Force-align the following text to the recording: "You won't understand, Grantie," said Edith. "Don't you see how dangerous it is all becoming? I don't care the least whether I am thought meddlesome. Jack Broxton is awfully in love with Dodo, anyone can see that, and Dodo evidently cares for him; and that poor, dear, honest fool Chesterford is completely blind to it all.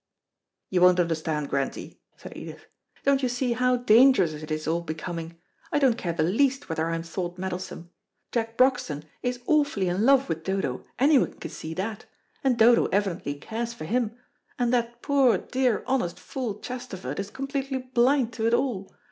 "You 0.71 0.81
won't 0.81 0.99
understand, 0.99 1.47
Grantie," 1.47 2.01
said 2.17 2.35
Edith. 2.35 2.65
"Don't 3.03 3.21
you 3.21 3.29
see 3.29 3.53
how 3.53 3.77
dangerous 3.77 4.33
it 4.33 4.49
is 4.49 4.67
all 4.67 4.81
becoming? 4.81 5.37
I 5.71 5.77
don't 5.77 5.95
care 5.95 6.11
the 6.13 6.23
least 6.23 6.69
whether 6.69 6.89
I 6.89 6.95
am 6.95 7.03
thought 7.03 7.37
meddlesome. 7.37 7.91
Jack 8.31 8.57
Broxton 8.57 9.05
is 9.21 9.41
awfully 9.45 9.89
in 9.89 10.03
love 10.03 10.27
with 10.27 10.43
Dodo, 10.43 10.83
anyone 10.97 11.33
can 11.35 11.51
see 11.51 11.75
that, 11.75 12.05
and 12.43 12.57
Dodo 12.57 12.87
evidently 12.87 13.35
cares 13.35 13.75
for 13.75 13.85
him; 13.85 14.17
and 14.57 14.73
that 14.73 15.03
poor, 15.03 15.37
dear, 15.37 15.83
honest 15.85 16.19
fool 16.19 16.57
Chesterford 16.59 17.19
is 17.19 17.29
completely 17.29 17.77
blind 17.77 18.33
to 18.33 18.47
it 18.47 18.55
all. 18.55 18.91